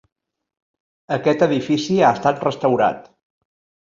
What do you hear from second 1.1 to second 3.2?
Aquest edifici ha estat restaurat.